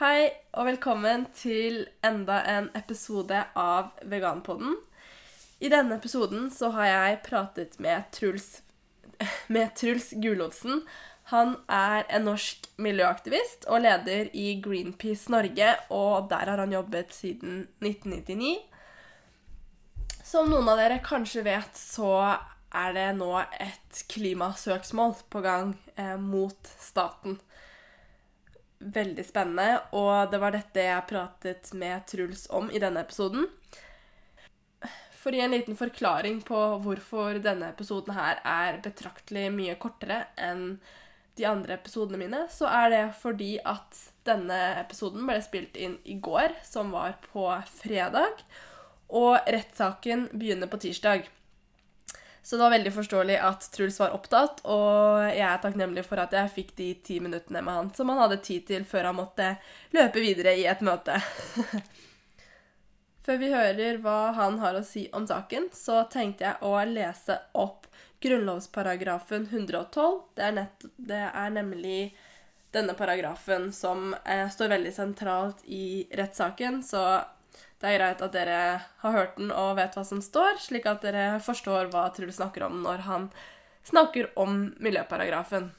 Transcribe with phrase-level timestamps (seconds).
[0.00, 4.78] Hei og velkommen til enda en episode av Veganpodden.
[5.60, 8.62] I denne episoden så har jeg pratet med Truls,
[9.52, 10.80] med Truls Gulowsen.
[11.34, 17.12] Han er en norsk miljøaktivist og leder i Greenpeace Norge, og der har han jobbet
[17.12, 18.56] siden 1999.
[20.24, 22.16] Som noen av dere kanskje vet, så
[22.72, 27.42] er det nå et klimasøksmål på gang eh, mot staten.
[28.82, 33.46] Veldig spennende, og det var dette jeg pratet med Truls om i denne episoden.
[35.22, 40.24] For å gi en liten forklaring på hvorfor denne episoden her er betraktelig mye kortere
[40.34, 40.80] enn
[41.38, 46.18] de andre episodene mine, så er det fordi at denne episoden ble spilt inn i
[46.20, 48.42] går, som var på fredag,
[49.12, 51.30] og rettssaken begynner på tirsdag.
[52.42, 56.32] Så det var veldig forståelig at Truls var opptatt, og jeg er takknemlig for at
[56.34, 59.52] jeg fikk de ti minuttene med han som han hadde tid til før han måtte
[59.94, 61.20] løpe videre i et møte.
[63.22, 67.36] Før vi hører hva han har å si om saken, så tenkte jeg å lese
[67.54, 67.86] opp
[68.22, 70.16] grunnlovsparagrafen 112.
[70.34, 72.00] Det er, nett, det er nemlig
[72.74, 77.04] denne paragrafen som eh, står veldig sentralt i rettssaken, så
[77.82, 78.58] det er greit at dere
[79.02, 82.68] har hørt den og vet hva som står, slik at dere forstår hva Truls snakker
[82.68, 83.30] om når han
[83.88, 85.72] snakker om miljøparagrafen.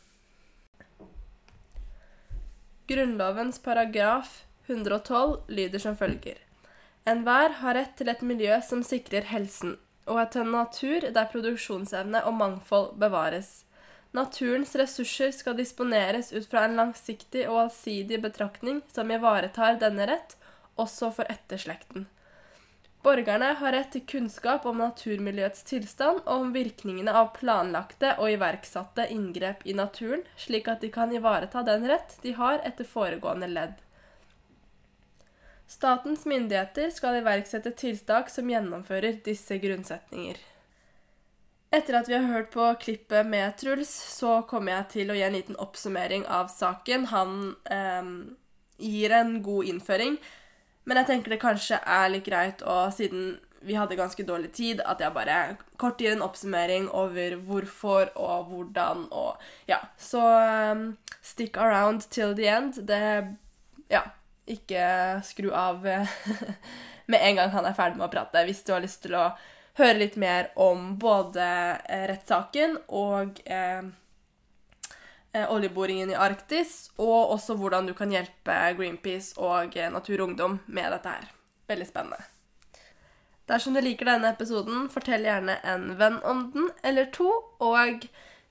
[2.92, 6.42] Grunnlovens paragraf 112 lyder som følger.
[7.08, 9.78] Enhver har rett til et miljø som sikrer helsen,
[10.08, 13.64] og et natur der produksjonsevne og mangfold bevares.
[14.14, 20.36] Naturens ressurser skal disponeres ut fra en langsiktig og allsidig betraktning som ivaretar denne rett,
[20.80, 22.08] også for etterslekten.
[23.04, 29.10] Borgerne har rett til kunnskap om naturmiljøets tilstand og om virkningene av planlagte og iverksatte
[29.12, 33.76] inngrep i naturen, slik at de kan ivareta den rett de har etter foregående ledd.
[35.68, 40.40] Statens myndigheter skal iverksette tiltak som gjennomfører disse grunnsetninger.
[41.74, 45.26] Etter at vi har hørt på klippet med Truls, så kommer jeg til å gi
[45.26, 47.08] en liten oppsummering av saken.
[47.10, 47.34] Han
[47.66, 48.12] eh,
[48.78, 50.20] gir en god innføring,
[50.84, 54.82] men jeg tenker det kanskje er litt greit, og siden vi hadde ganske dårlig tid,
[54.86, 55.38] at jeg bare
[55.80, 59.80] kort gir en oppsummering over hvorfor og hvordan og Ja.
[59.98, 62.88] Så um, stick around till the end.
[62.88, 63.38] Det
[63.90, 64.02] Ja.
[64.46, 65.86] Ikke skru av
[67.12, 69.30] med en gang han er ferdig med å prate, hvis du har lyst til å
[69.80, 71.46] høre litt mer om både
[71.88, 73.86] eh, rettssaken og eh,
[75.34, 80.92] oljeboringen i Arktis, og også hvordan du kan hjelpe Greenpeace og Natur og Ungdom med
[80.94, 81.32] dette her.
[81.72, 82.22] Veldig spennende.
[83.50, 87.28] Dersom du liker denne episoden, fortell gjerne en venn om den, eller to.
[87.64, 88.06] Og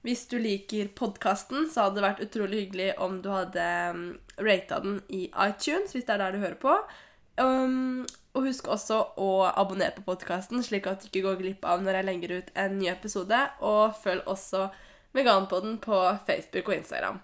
[0.05, 4.03] hvis du liker podkasten, så hadde det vært utrolig hyggelig om du hadde um,
[4.43, 6.77] rata den i iTunes, hvis det er der du hører på.
[7.41, 8.05] Um,
[8.37, 11.99] og husk også å abonnere på podkasten, slik at du ikke går glipp av når
[11.99, 13.41] jeg legger ut en ny episode.
[13.65, 14.67] Og følg også
[15.13, 17.19] Veganpodden på Facebook og Instagram.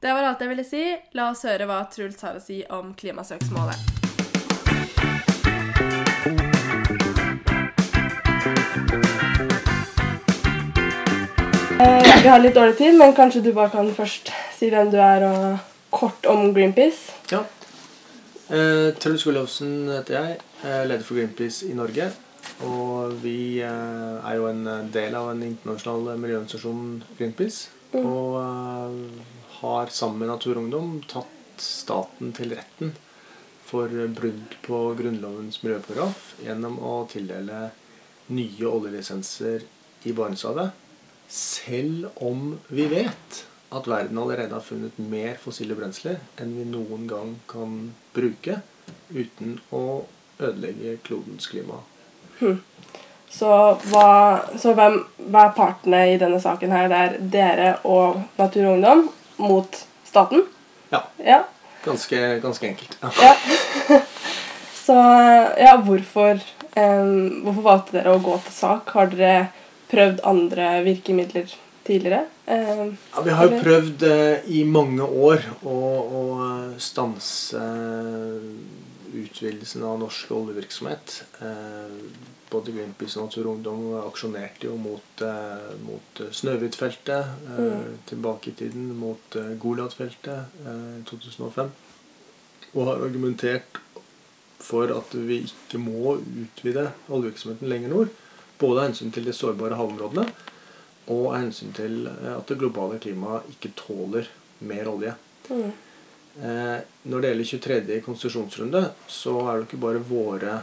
[0.00, 0.82] Det var alt jeg ville si.
[1.14, 3.78] La oss høre hva Truls har å si om klimasøksmålet.
[11.78, 14.98] Eh, vi har litt dårlig tid, men kanskje du bare kan først si hvem du
[14.98, 17.14] er, og kort om Greenpeace?
[17.30, 17.44] Ja.
[18.50, 20.38] Eh, Truls Gullofsen heter jeg.
[20.66, 22.10] Leder for Greenpeace i Norge.
[22.66, 27.72] Og vi eh, er jo en del av en internasjonal miljøorganisasjon, Greenpeace.
[27.92, 28.06] Mm.
[28.06, 28.36] Og
[29.60, 32.92] har sammen med Natur og Ungdom tatt staten til retten
[33.66, 37.70] for brudd på Grunnlovens miljøparagraf gjennom å tildele
[38.36, 39.64] nye oljelisenser
[40.06, 40.84] i Barentshavet
[41.28, 43.42] selv om vi vet
[43.74, 47.74] at verden allerede har funnet mer fossile brensler enn vi noen gang kan
[48.14, 48.60] bruke
[49.10, 50.06] uten å
[50.38, 51.80] ødelegge klodens klima.
[53.36, 53.50] Så,
[53.90, 54.08] hva,
[54.56, 56.88] så hvem, hva, er partene i denne saken her?
[56.88, 59.02] Det er dere og Natur og Ungdom
[59.42, 60.46] mot staten?
[60.92, 61.02] Ja.
[61.20, 61.42] ja.
[61.84, 62.96] Ganske, ganske enkelt.
[63.02, 63.34] Ja.
[64.86, 64.96] så
[65.60, 66.40] ja, hvorfor,
[66.78, 68.94] um, hvorfor valgte dere å gå til sak?
[68.96, 69.50] Har dere
[69.90, 71.52] prøvd andre virkemidler
[71.86, 72.24] tidligere?
[72.46, 75.76] Um, ja, vi har jo prøvd uh, i mange år å,
[76.22, 76.24] å
[76.80, 81.20] stanse uh, utvidelsen av norsk oljevirksomhet.
[81.40, 82.00] Eh,
[82.50, 87.96] både Greenpeace og Natur og Ungdom aksjonerte jo mot, eh, mot Snøhvitfeltet eh, mm.
[88.12, 91.72] tilbake i tiden, mot eh, Goliat-feltet i 2005.
[92.76, 93.80] Og har argumentert
[94.62, 98.12] for at vi ikke må utvide oljevirksomheten lenger nord.
[98.58, 100.26] Både av hensyn til de sårbare havområdene
[101.12, 104.30] og av hensyn til eh, at det globale klimaet ikke tåler
[104.66, 105.12] mer olje.
[105.50, 105.68] Mm.
[106.36, 106.78] Eh,
[107.10, 108.00] når det gjelder 23.
[108.04, 110.56] konsesjonsrunde, så er det ikke bare våre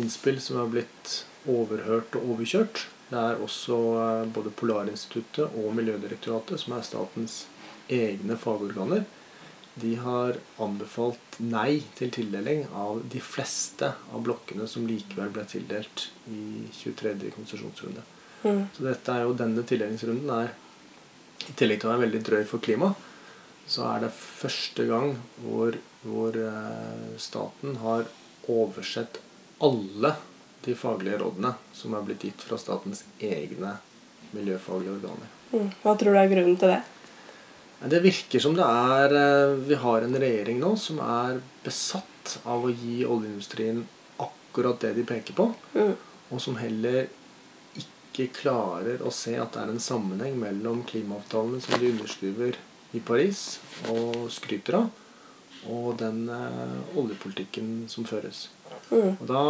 [0.00, 1.14] innspill som er blitt
[1.48, 2.86] overhørt og overkjørt.
[3.12, 7.42] Det er også eh, både Polarinstituttet og Miljødirektoratet, som er statens
[7.92, 9.04] egne fagorganer.
[9.74, 16.10] De har anbefalt nei til tildeling av de fleste av blokkene som likevel ble tildelt
[16.28, 17.32] i 23.
[17.36, 18.04] konsesjonsrunde.
[18.42, 18.66] Mm.
[18.74, 20.52] Så dette er jo denne tildelingsrunden er
[21.42, 22.92] I tillegg til å være veldig drøy for klima,
[23.66, 25.74] så er det første gang hvor,
[26.04, 28.04] hvor eh, staten har
[28.50, 29.18] oversett
[29.62, 30.14] alle
[30.64, 33.76] de faglige rådene som er blitt gitt fra statens egne
[34.32, 35.30] miljøfaglige organer.
[35.52, 35.70] Mm.
[35.82, 36.82] Hva tror du er grunnen til det?
[37.92, 42.62] Det virker som det er eh, Vi har en regjering nå som er besatt av
[42.64, 43.82] å gi oljeindustrien
[44.22, 45.96] akkurat det de peker på, Mm.
[46.30, 47.08] og som heller
[47.76, 52.56] ikke klarer å se at det er en sammenheng mellom klimaavtalene som de underskriver
[52.94, 54.90] i Paris og skryter av,
[55.72, 58.46] og den eh, oljepolitikken som føres.
[58.92, 59.14] Mm.
[59.18, 59.42] Og da,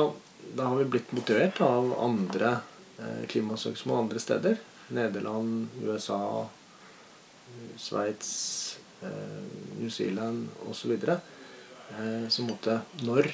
[0.56, 2.52] da har vi blitt motivert av andre
[2.98, 4.60] eh, klimasøksmål andre steder.
[4.92, 6.46] Nederland, USA,
[7.80, 8.32] Sveits,
[9.02, 9.42] eh,
[9.78, 10.92] New Zealand osv.
[10.92, 13.32] Eh, så måtte Når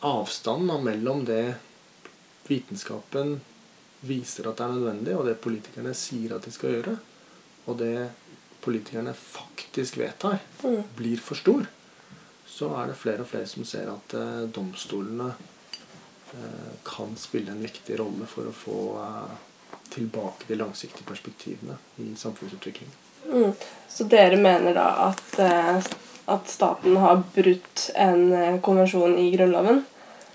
[0.00, 1.56] avstanden mellom det
[2.48, 3.40] vitenskapen
[4.06, 6.94] viser at det er nødvendig, og det politikerne sier at de skal gjøre,
[7.66, 8.10] og det
[8.62, 10.84] politikerne faktisk vedtar, Mm.
[10.96, 11.66] blir for stor,
[12.58, 17.62] så er det flere og flere som ser at eh, domstolene eh, kan spille en
[17.62, 19.36] viktig rolle for å få eh,
[19.94, 22.96] tilbake de langsiktige perspektivene i samfunnsutviklingen.
[23.28, 23.52] Mm.
[23.90, 25.38] Så dere mener da at,
[26.32, 29.80] at staten har brutt en konvensjon i Grunnloven?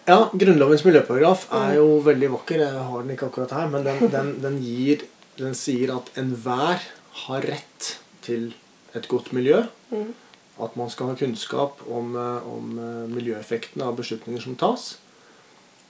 [0.08, 2.64] Ja, Grunnlovens miljøparagraf er jo veldig vakker.
[2.66, 5.06] Jeg har den ikke akkurat her, men den, den, den, gir,
[5.40, 6.84] den sier at enhver
[7.24, 7.94] har rett
[8.26, 8.52] til
[8.98, 9.64] et godt miljø.
[9.94, 10.12] Mm.
[10.62, 14.98] At man skal ha kunnskap om, eh, om eh, miljøeffektene av beslutninger som tas.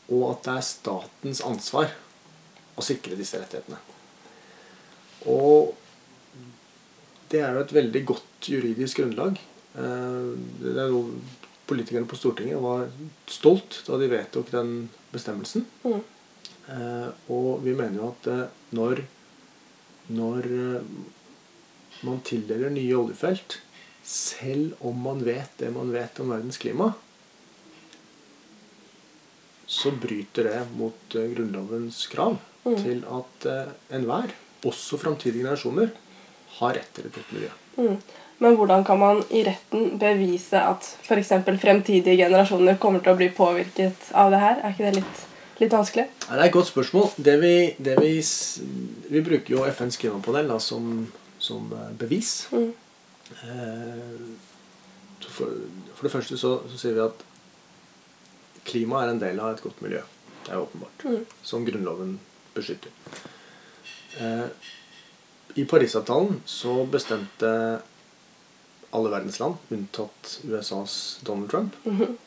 [0.07, 1.91] Og at det er statens ansvar
[2.79, 3.79] å sikre disse rettighetene.
[5.27, 5.73] Og
[7.31, 9.39] det er jo et veldig godt juridisk grunnlag.
[9.75, 10.29] Eh,
[10.63, 11.09] Det er jo
[11.63, 12.89] Politikerne på Stortinget var
[13.25, 15.63] stolt da de vedtok den bestemmelsen.
[15.87, 16.01] Mm.
[17.31, 18.99] Og vi mener jo at når,
[20.11, 20.49] når
[22.03, 23.61] man tildeler nye oljefelt,
[24.03, 26.91] selv om man vet det man vet om verdens klima,
[29.65, 32.77] så bryter det mot eh, Grunnlovens krav Mm.
[32.79, 34.29] til at eh, enhver,
[34.63, 35.89] også framtidige generasjoner,
[36.59, 37.49] har rett til et godt miljø.
[37.75, 37.97] Mm.
[38.39, 41.33] Men hvordan kan man i retten bevise at f.eks.
[41.59, 44.61] fremtidige generasjoner kommer til å bli påvirket av det her?
[44.63, 45.25] Er ikke det litt,
[45.59, 46.05] litt vanskelig?
[46.29, 47.09] Nei, Det er et godt spørsmål.
[47.17, 47.53] Det vi,
[47.83, 48.13] det vi,
[49.11, 51.07] vi bruker jo FNs klimapanel da, som,
[51.39, 52.45] som eh, bevis.
[52.55, 52.71] Mm.
[53.31, 54.17] Eh,
[55.23, 55.53] for,
[55.95, 57.23] for det første så, så sier vi at
[58.67, 60.01] klima er en del av et godt miljø.
[60.43, 61.05] Det er åpenbart.
[61.07, 61.23] Mm.
[61.47, 62.17] Som Grunnloven
[62.55, 62.91] beskytter.
[64.19, 64.45] Eh,
[65.59, 67.49] I Parisavtalen så bestemte
[68.93, 72.17] alle verdens land, unntatt USAs Donald Trump, Mhm.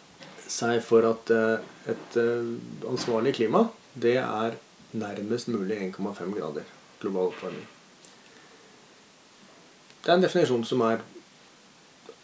[0.50, 1.58] seg for at eh,
[1.92, 2.48] et eh,
[2.90, 4.56] ansvarlig klima, det er
[4.96, 6.64] nærmest mulig 1,5 grader
[7.00, 7.66] global oppvarming.
[10.06, 11.00] Det er en definisjon som er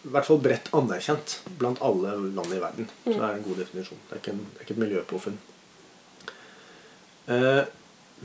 [0.02, 2.86] i hvert fall bredt anerkjent blant alle land i verden.
[3.03, 3.98] Så det er en god definisjon.
[4.06, 5.39] Det er ikke, en, det er ikke et miljøpåfunn.
[7.34, 7.62] Eh,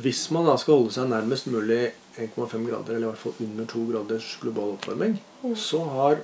[0.06, 1.80] hvis man da skal holde seg nærmest mulig
[2.22, 5.18] 1,5 grader, eller i hvert fall under 2 graders global oppvarming,
[5.58, 6.22] så har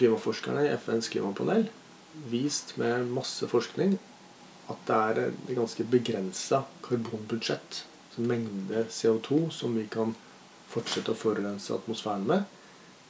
[0.00, 1.66] klimaforskerne i FNs klimapanel
[2.32, 3.98] vist med masse forskning
[4.72, 10.16] at det er et ganske begrensa karbonbudsjett, altså mengde CO2, som vi kan
[10.78, 12.46] fortsette å forurense atmosfæren med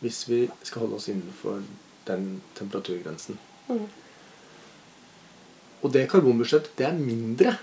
[0.02, 1.62] hvis vi skal holde oss innenfor
[2.06, 3.38] den temperaturgrensen.
[3.68, 3.88] Mm.
[5.82, 7.56] Og det karbonbudsjettet, det er mindre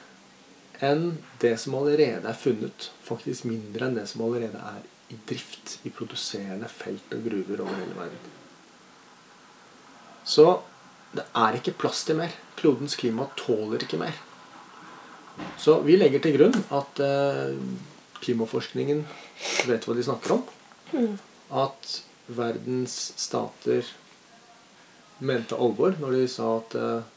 [0.83, 2.89] enn det som allerede er funnet.
[3.07, 4.83] Faktisk mindre enn det som allerede er
[5.13, 8.31] i drift i produserende felt og gruver over hele verden.
[10.25, 10.47] Så
[11.15, 12.33] det er ikke plass til mer.
[12.59, 14.15] Klodens klima tåler ikke mer.
[15.59, 17.55] Så vi legger til grunn at eh,
[18.23, 19.03] klimaforskningen
[19.67, 20.43] vet hva de snakker om.
[20.93, 21.17] Mm.
[21.49, 23.85] At verdens stater
[25.19, 27.11] mente alvor når de sa at eh,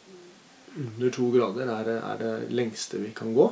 [0.79, 3.49] under to grader er det, er det lengste vi kan gå.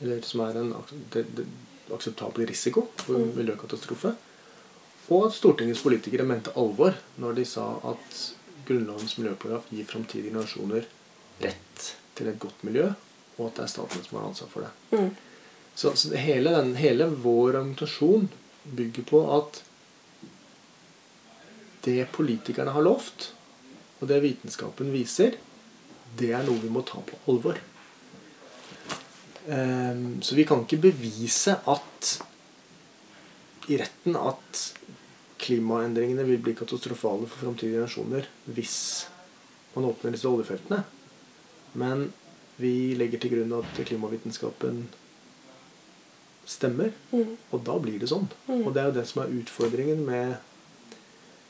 [0.00, 0.74] Eller som er en
[1.12, 1.46] det, det,
[1.94, 3.32] akseptabel risiko for Mm.
[3.36, 4.14] miljøkatastrofe.
[5.08, 8.18] Og at Stortingets politikere mente alvor når de sa at
[8.68, 10.84] Grunnlovens miljøparagraf gir framtidige generasjoner
[11.40, 12.90] rett til et godt miljø,
[13.38, 14.70] og at det er staten som har ansvar for det.
[14.92, 15.16] Mm.
[15.78, 18.24] Så, så hele, den, hele vår argumentasjon
[18.62, 19.60] bygger på at
[21.86, 23.28] det politikerne har lovt,
[24.00, 25.38] og det vitenskapen viser,
[26.18, 27.62] det er noe vi må ta på alvor.
[29.46, 32.12] Um, så vi kan ikke bevise at
[33.70, 34.66] i retten at
[35.38, 38.78] klimaendringene vil bli katastrofale for framtidige generasjoner hvis
[39.76, 40.82] man åpner disse oljefeltene.
[41.78, 42.08] Men
[42.58, 44.88] vi legger til grunn at klimavitenskapen
[46.48, 47.36] stemmer, Mm.
[47.52, 48.28] og da blir det sånn.
[48.48, 48.62] Mm.
[48.66, 50.36] Og det er jo det som er utfordringen med,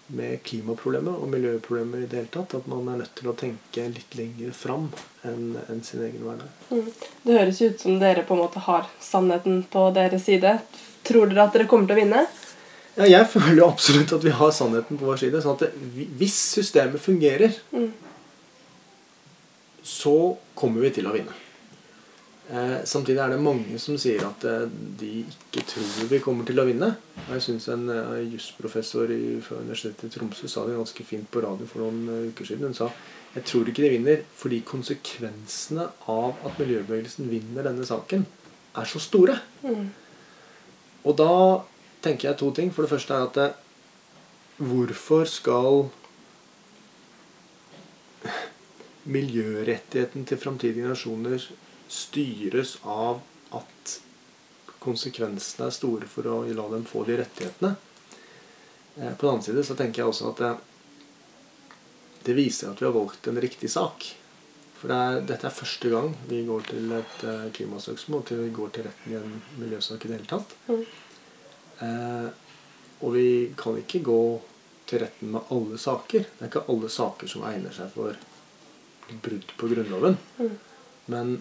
[0.09, 2.55] med klimaproblemet og miljøproblemet i det hele tatt.
[2.59, 4.89] At man er nødt til å tenke litt lenger fram
[5.29, 6.49] enn en sin egen hverdag.
[6.73, 6.91] Mm.
[7.25, 10.57] Det høres ut som dere på en måte har sannheten på deres side.
[11.05, 12.27] Tror dere at dere kommer til å vinne?
[12.99, 15.43] Ja, jeg føler jo absolutt at vi har sannheten på vår side.
[15.45, 15.73] sånn at det,
[16.19, 17.93] Hvis systemet fungerer, Mm.
[19.83, 21.33] så kommer vi til å vinne.
[22.49, 26.61] Eh, samtidig er det mange som sier at eh, de ikke tror vi kommer til
[26.63, 26.95] å vinne.
[27.27, 29.13] Og jeg syns en eh, jusprofessor
[29.45, 32.71] fra Universitetet i Tromsø sa det ganske fint på radio for noen eh, uker siden.
[32.71, 32.89] Hun sa
[33.35, 38.25] jeg tror ikke de vinner fordi konsekvensene av at miljøbevegelsen vinner denne saken,
[38.79, 39.37] er så store.
[39.61, 39.91] Mm.
[41.05, 41.35] Og da
[42.05, 42.73] tenker jeg to ting.
[42.73, 43.49] For det første er at det,
[44.59, 45.91] hvorfor skal
[49.09, 51.45] miljørettigheten til framtidige generasjoner
[51.89, 53.21] styres av
[53.57, 53.99] at
[54.79, 57.75] konsekvensene er store for å la dem få de rettighetene?
[59.01, 60.53] Eh, På den annen side så tenker jeg også at det,
[62.29, 64.11] det viser at vi har valgt en riktig sak.
[64.79, 68.55] For det er, dette er første gang vi går til et eh, klimasøksmål, til vi
[68.55, 70.55] går til retten i en miljøsak i det hele tatt.
[70.69, 70.85] Mm.
[71.87, 72.29] Eh,
[72.99, 73.29] og vi
[73.59, 74.23] kan ikke gå
[74.89, 76.27] til retten med alle saker.
[76.31, 78.17] Det er ikke alle saker som egner seg for
[79.25, 80.19] brudd på Grunnloven.
[80.39, 80.57] Mm.
[81.13, 81.37] Men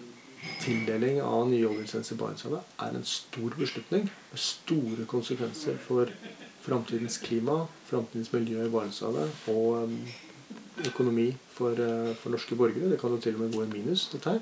[0.62, 6.12] tildeling av nye oljelisenser i Barentshavet er en stor beslutning med store konsekvenser for
[6.64, 9.96] framtidens klima, framtidens miljø i Barentshavet og um,
[10.86, 12.90] økonomi for, uh, for norske borgere.
[12.92, 14.40] Det kan jo til og med gå i minus, dette her.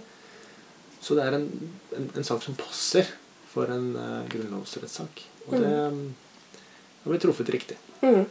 [1.01, 1.49] Så det er en,
[1.97, 3.09] en, en sak som passer
[3.53, 5.25] for en uh, grunnlovsrettssak.
[5.47, 6.01] Og det um,
[7.05, 7.79] har blitt truffet riktig.
[8.03, 8.25] Mm.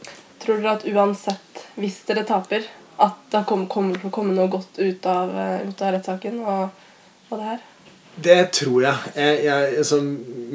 [0.44, 2.68] Tror dere at uansett, hvis dere taper,
[3.02, 6.84] at det kommer til å komme noe godt ut av, eh, ut av rettssaken og,
[7.30, 7.64] og det her?
[8.16, 9.12] Det tror jeg.
[9.16, 9.98] jeg, jeg altså,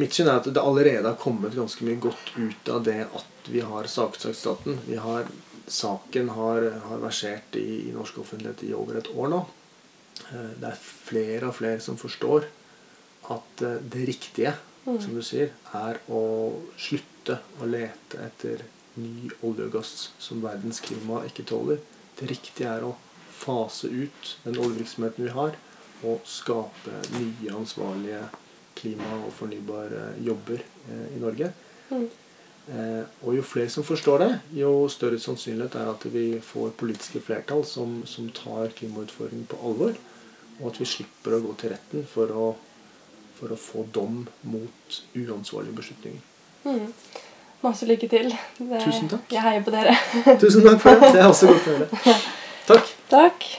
[0.01, 3.51] mitt syn er at det allerede har kommet ganske mye godt ut av det at
[3.53, 4.79] vi har saksøkt staten.
[4.87, 5.29] Vi har,
[5.69, 9.43] saken har, har versert i, i norsk offentlighet i over et år nå.
[10.31, 12.49] Eh, Det er flere og flere som forstår
[13.37, 14.97] at eh, det riktige, Mm.
[14.97, 16.21] som du sier, er å
[16.81, 18.63] slutte å lete etter
[18.97, 21.83] ny olje og gass som verdens klima ikke tåler.
[22.17, 22.95] Det riktige er å
[23.29, 25.53] fase ut den oljevirksomheten vi har,
[26.07, 28.23] og skape nye ansvarlige
[28.81, 31.53] klima- og fornybare jobber eh, i Norge.
[31.91, 32.09] Mm.
[32.71, 34.31] Eh, og jo flere som forstår det,
[34.61, 39.97] jo større sannsynlighet er at vi får politiske flertall som, som tar klimautfordringen på alvor,
[40.61, 42.51] og at vi slipper å gå til retten for å,
[43.39, 46.23] for å få dom mot uansvarlige beslutninger.
[46.65, 46.93] Mm.
[47.61, 48.31] Masse lykke til.
[48.59, 49.27] Det, Tusen takk.
[49.33, 49.97] Jeg heier på dere.
[50.41, 51.13] Tusen takk for det.
[51.17, 52.21] Det er også godt å høre.
[52.71, 52.95] Takk.
[53.11, 53.51] Takk.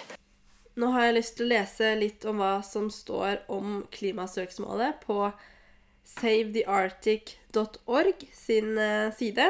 [0.79, 5.31] Nå har jeg lyst til å lese litt om hva som står om klimasøksmålet på
[6.07, 9.49] savethearctic.org sin eh, side.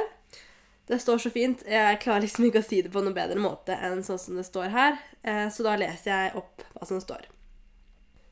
[0.89, 1.63] Det står så fint.
[1.67, 4.45] Jeg klarer liksom ikke å si det på noen bedre måte enn sånn som det
[4.49, 7.23] står her, eh, så da leser jeg opp hva som står.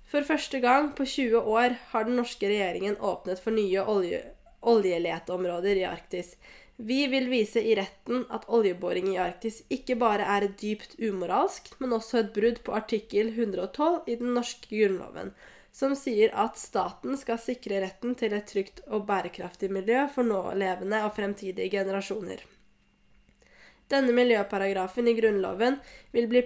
[0.10, 4.24] For første gang på 20 år har den norske regjeringen åpnet for nye olje,
[4.65, 6.29] oljeleteområder i Arktis.
[6.81, 11.91] Vi vil vise i retten at oljeboring i Arktis ikke bare er dypt umoralsk, men
[11.98, 15.33] også et brudd på artikkel 112 i den norske grunnloven,
[15.75, 21.01] som sier at staten skal sikre retten til et trygt og bærekraftig miljø for nålevende
[21.03, 22.45] og fremtidige generasjoner.
[23.91, 25.81] Denne miljøparagrafen i Grunnloven
[26.15, 26.45] vil bli,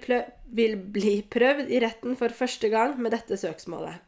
[0.49, 4.01] vil bli prøvd i retten for første gang med dette søksmålet.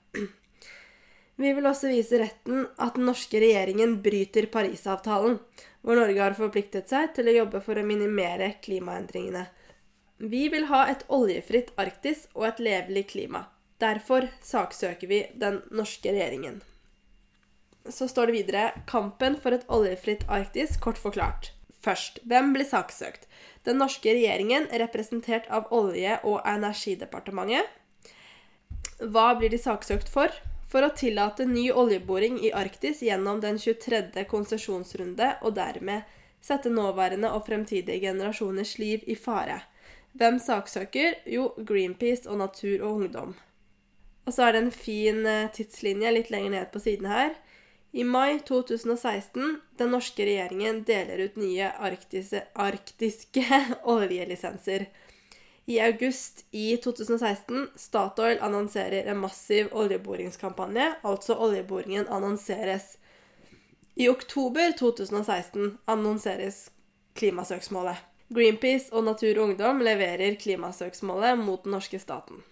[1.36, 5.42] Vi vil også vise retten at den norske regjeringen bryter Parisavtalen,
[5.86, 9.46] hvor Norge har forpliktet seg til å jobbe for å minimere klimaendringene.
[10.18, 13.44] Vi vil ha et oljefritt Arktis og et levelig klima.
[13.84, 16.62] Derfor saksøker vi den norske regjeringen.
[17.86, 21.52] Så står det videre 'Kampen for et oljefritt Arktis', kort forklart.
[21.86, 23.28] Først, hvem blir saksøkt?
[23.66, 27.70] Den norske regjeringen, representert av Olje- og energidepartementet.
[29.00, 30.34] Hva blir de saksøkt for?
[30.76, 34.26] For å tillate ny oljeboring i Arktis gjennom den 23.
[34.28, 36.04] konsesjonsrunde, og dermed
[36.44, 39.62] sette nåværende og fremtidige generasjoners liv i fare.
[40.20, 41.22] Hvem saksøker?
[41.32, 43.32] Jo, Greenpeace og Natur og Ungdom.
[44.28, 47.32] Og så er det en fin eh, tidslinje litt lenger ned på siden her.
[47.96, 53.64] I mai 2016 den norske regjeringen deler ut nye arktiske, arktiske
[53.96, 54.90] oljelisenser.
[55.66, 62.98] I august i 2016 Statoil annonserer en massiv oljeboringskampanje, altså oljeboringen annonseres.
[63.96, 66.70] I oktober 2016 annonseres
[67.18, 67.98] klimasøksmålet.
[68.30, 72.44] Greenpeace og Natur og Ungdom leverer klimasøksmålet mot den norske staten.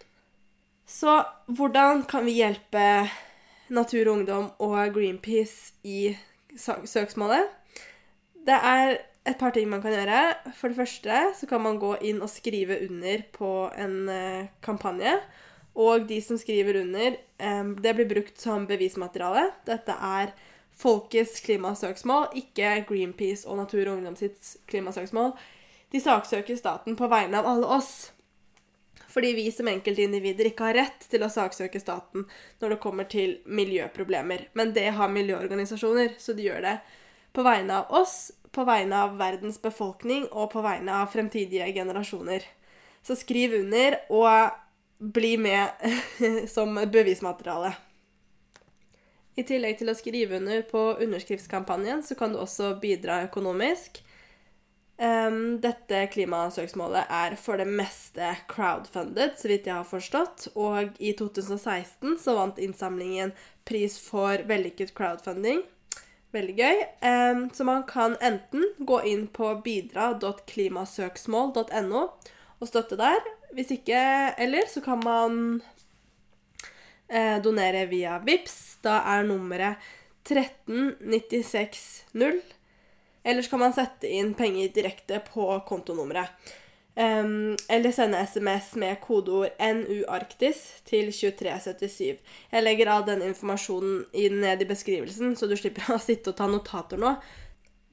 [0.85, 3.09] Så hvordan kan vi hjelpe
[3.73, 6.15] Natur og Ungdom og Greenpeace i
[6.57, 7.49] søksmålet?
[8.45, 10.19] Det er et par ting man kan gjøre.
[10.57, 15.15] For det første så kan man gå inn og skrive under på en eh, kampanje.
[15.79, 19.49] Og de som skriver under, eh, det blir brukt som bevismateriale.
[19.69, 20.33] Dette er
[20.73, 25.31] folkets klimasøksmål, ikke Greenpeace og Natur og Ungdom sitt klimasøksmål.
[25.93, 28.11] De saksøker staten på vegne av alle oss.
[29.13, 32.25] Fordi vi som enkeltindivider ikke har rett til å saksøke staten
[32.61, 34.47] når det kommer til miljøproblemer.
[34.57, 36.77] Men det har miljøorganisasjoner, så de gjør det
[37.33, 42.45] på vegne av oss, på vegne av verdens befolkning og på vegne av fremtidige generasjoner.
[43.03, 44.53] Så skriv under og
[45.13, 45.69] bli med
[46.55, 47.73] som bevismateriale.
[49.33, 54.03] I tillegg til å skrive under på underskriftskampanjen, så kan du også bidra økonomisk.
[55.63, 60.51] Dette klimasøksmålet er for det meste crowdfunded, så vidt jeg har forstått.
[60.53, 63.33] Og i 2016 så vant innsamlingen
[63.65, 65.63] pris for vellykket crowdfunding.
[66.33, 66.79] Veldig gøy.
[67.05, 72.01] Um, så man kan enten gå inn på bidra.klimasøksmål.no
[72.57, 73.19] og støtte der.
[73.53, 75.61] Hvis ikke Eller så kan man
[77.09, 78.77] eh, donere via VIPS.
[78.81, 79.75] Da er nummeret
[80.25, 82.01] 13960.
[83.23, 86.29] Eller så kan man sette inn penger direkte på kontonummeret.
[86.95, 92.19] Um, eller sende SMS med kodeord NUArktis til 2377.
[92.51, 96.49] Jeg legger all den informasjonen ned i beskrivelsen, så du slipper å sitte og ta
[96.51, 97.15] notater nå.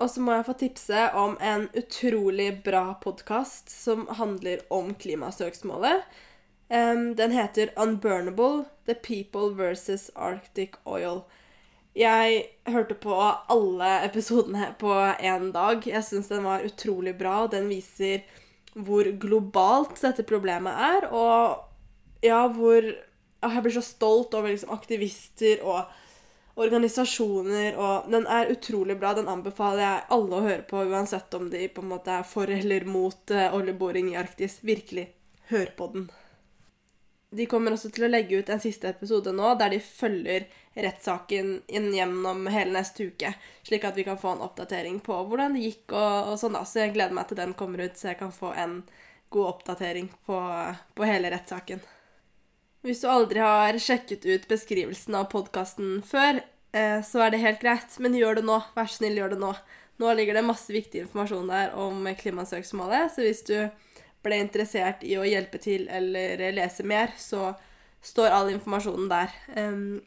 [0.00, 6.04] Og så må jeg få tipse om en utrolig bra podkast som handler om klimasøksmålet.
[6.68, 11.24] Um, den heter Unburnable The People versus Arctic Oil.
[11.96, 13.16] Jeg hørte på
[13.48, 15.88] alle episodene på én dag.
[15.88, 17.46] Jeg syns den var utrolig bra.
[17.50, 18.22] Den viser
[18.74, 22.84] hvor globalt dette problemet er, og ja, hvor
[23.40, 25.86] Jeg blir så stolt over liksom, aktivister og
[26.60, 29.14] organisasjoner, og den er utrolig bra.
[29.16, 32.52] Den anbefaler jeg alle å høre på, uansett om de på en måte er for
[32.52, 34.58] eller mot uh, oljeboring i Arktis.
[34.60, 35.06] Virkelig,
[35.48, 36.10] hør på den.
[37.30, 41.60] De kommer også til å legge ut en siste episode nå der de følger rettssaken
[41.70, 43.32] inn gjennom hele neste uke,
[43.66, 46.58] slik at vi kan få en oppdatering på hvordan det gikk og, og sånn.
[46.58, 46.64] da.
[46.66, 48.80] Så jeg gleder meg til den kommer ut, så jeg kan få en
[49.30, 50.38] god oppdatering på,
[50.94, 51.82] på hele rettssaken.
[52.86, 56.40] Hvis du aldri har sjekket ut beskrivelsen av podkasten før,
[56.72, 58.56] eh, så er det helt greit, men gjør det nå.
[58.74, 59.52] Vær så snill, gjør det nå.
[60.00, 63.56] Nå ligger det masse viktig informasjon der om klimasøksmålet, så hvis du
[64.24, 67.54] ble interessert i å hjelpe til eller lese mer, så
[68.04, 69.34] står all informasjonen der.
[69.56, 70.00] Um,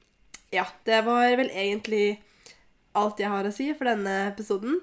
[0.54, 2.22] ja, det var vel egentlig
[2.94, 4.80] alt jeg har å si for denne episoden.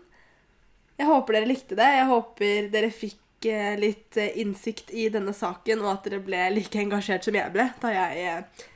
[0.99, 1.89] Jeg håper dere likte det.
[1.97, 6.43] Jeg håper dere fikk eh, litt eh, innsikt i denne saken, og at dere ble
[6.59, 8.69] like engasjert som jeg ble da jeg eh,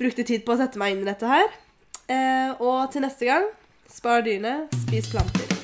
[0.00, 1.50] brukte tid på å sette meg inn i dette her.
[2.58, 3.46] Og til neste gang
[3.86, 5.59] spar dyrene, spis planter.